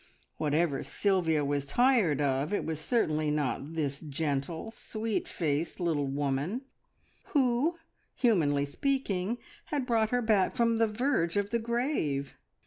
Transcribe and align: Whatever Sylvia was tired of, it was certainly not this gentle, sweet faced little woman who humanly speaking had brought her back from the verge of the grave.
Whatever 0.37 0.81
Sylvia 0.81 1.45
was 1.45 1.67
tired 1.67 2.21
of, 2.21 2.51
it 2.51 2.65
was 2.65 2.79
certainly 2.79 3.29
not 3.29 3.75
this 3.75 3.99
gentle, 3.99 4.71
sweet 4.71 5.27
faced 5.27 5.79
little 5.79 6.07
woman 6.07 6.63
who 7.35 7.77
humanly 8.15 8.65
speaking 8.65 9.37
had 9.65 9.85
brought 9.85 10.09
her 10.09 10.23
back 10.23 10.55
from 10.55 10.79
the 10.79 10.87
verge 10.87 11.37
of 11.37 11.51
the 11.51 11.59
grave. 11.59 12.33